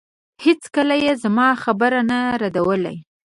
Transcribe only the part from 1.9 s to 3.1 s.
نه ردولې.